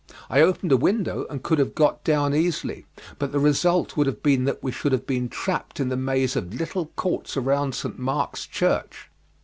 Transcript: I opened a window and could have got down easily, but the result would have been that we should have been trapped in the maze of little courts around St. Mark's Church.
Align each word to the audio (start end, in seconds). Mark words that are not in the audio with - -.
I 0.31 0.41
opened 0.41 0.71
a 0.71 0.77
window 0.77 1.27
and 1.29 1.43
could 1.43 1.59
have 1.59 1.75
got 1.75 2.03
down 2.03 2.33
easily, 2.33 2.87
but 3.19 3.31
the 3.31 3.37
result 3.39 3.95
would 3.95 4.07
have 4.07 4.23
been 4.23 4.45
that 4.45 4.63
we 4.63 4.71
should 4.71 4.93
have 4.93 5.05
been 5.05 5.29
trapped 5.29 5.79
in 5.79 5.89
the 5.89 5.95
maze 5.95 6.35
of 6.35 6.55
little 6.55 6.87
courts 6.95 7.37
around 7.37 7.75
St. 7.75 7.99
Mark's 7.99 8.47
Church. 8.47 9.11